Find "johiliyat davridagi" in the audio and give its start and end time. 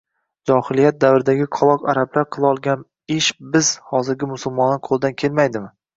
0.51-1.45